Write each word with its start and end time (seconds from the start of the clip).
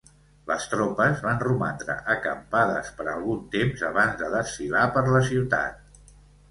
Les 0.51 0.63
tropes 0.71 1.21
van 1.25 1.37
romandre 1.43 1.97
acampades 2.15 2.91
per 3.01 3.07
algun 3.13 3.47
temps 3.59 3.87
abans 3.93 4.21
de 4.25 4.35
desfilar 4.39 4.89
per 4.99 5.07
la 5.13 5.27
ciutat. 5.31 6.21